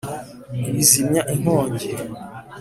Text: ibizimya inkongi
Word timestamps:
ibizimya 0.69 1.21
inkongi 1.33 1.87